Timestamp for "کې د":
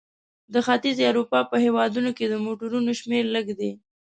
2.17-2.35